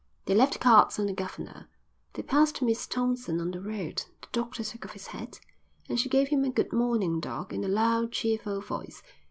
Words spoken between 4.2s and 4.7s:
The doctor